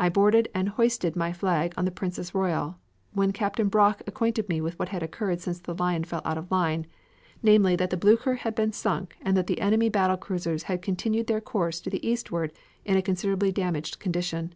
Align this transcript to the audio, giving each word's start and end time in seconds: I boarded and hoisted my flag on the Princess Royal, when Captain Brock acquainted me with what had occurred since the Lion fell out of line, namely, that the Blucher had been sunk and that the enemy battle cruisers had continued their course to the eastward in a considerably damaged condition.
I 0.00 0.08
boarded 0.08 0.48
and 0.52 0.70
hoisted 0.70 1.14
my 1.14 1.32
flag 1.32 1.74
on 1.76 1.84
the 1.84 1.92
Princess 1.92 2.34
Royal, 2.34 2.80
when 3.12 3.30
Captain 3.32 3.68
Brock 3.68 4.02
acquainted 4.04 4.48
me 4.48 4.60
with 4.60 4.76
what 4.80 4.88
had 4.88 5.00
occurred 5.00 5.40
since 5.40 5.60
the 5.60 5.76
Lion 5.76 6.02
fell 6.02 6.22
out 6.24 6.36
of 6.36 6.50
line, 6.50 6.88
namely, 7.40 7.76
that 7.76 7.90
the 7.90 7.96
Blucher 7.96 8.34
had 8.34 8.56
been 8.56 8.72
sunk 8.72 9.14
and 9.22 9.36
that 9.36 9.46
the 9.46 9.60
enemy 9.60 9.88
battle 9.88 10.16
cruisers 10.16 10.64
had 10.64 10.82
continued 10.82 11.28
their 11.28 11.40
course 11.40 11.78
to 11.82 11.88
the 11.90 12.04
eastward 12.04 12.52
in 12.84 12.96
a 12.96 13.00
considerably 13.02 13.52
damaged 13.52 14.00
condition. 14.00 14.54